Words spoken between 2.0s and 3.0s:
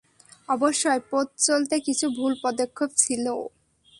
ভুল পদক্ষেপ